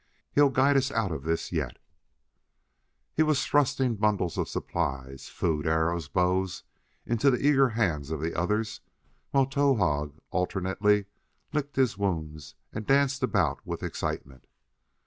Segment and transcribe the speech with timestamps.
[0.31, 1.77] He'll guide us out of this yet!"
[3.13, 6.63] He was thrusting bundles of supplies food, arrows, bows
[7.05, 8.81] into the eager hands of the others,
[9.29, 11.05] while Towahg alternately
[11.53, 14.47] licked his wounds and danced about with excitement.